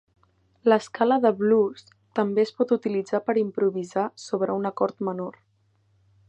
[0.71, 1.83] L'escala de blues
[2.19, 5.39] també es pot utilitzar per improvisar sobre un acord menor.